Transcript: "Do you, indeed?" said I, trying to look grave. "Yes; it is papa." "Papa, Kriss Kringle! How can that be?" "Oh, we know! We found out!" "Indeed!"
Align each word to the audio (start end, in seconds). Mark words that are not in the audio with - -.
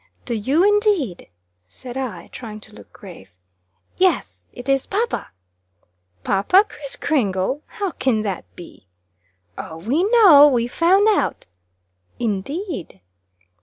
"Do 0.25 0.33
you, 0.33 0.63
indeed?" 0.63 1.29
said 1.67 1.95
I, 1.95 2.29
trying 2.29 2.59
to 2.61 2.73
look 2.73 2.91
grave. 2.91 3.35
"Yes; 3.97 4.47
it 4.51 4.67
is 4.67 4.87
papa." 4.87 5.29
"Papa, 6.23 6.65
Kriss 6.67 6.95
Kringle! 6.95 7.61
How 7.67 7.91
can 7.91 8.23
that 8.23 8.45
be?" 8.55 8.87
"Oh, 9.59 9.77
we 9.77 10.03
know! 10.05 10.47
We 10.47 10.67
found 10.67 11.07
out!" 11.07 11.45
"Indeed!" 12.17 13.01